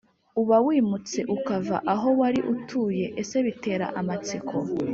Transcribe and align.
uba 0.41 0.57
wimutse 0.65 1.19
ukava 1.35 1.77
aho 1.93 2.07
wari 2.19 2.41
utuye 2.53 3.05
Ese 3.21 3.37
bitera 3.45 3.85
amatsiko 3.99 4.57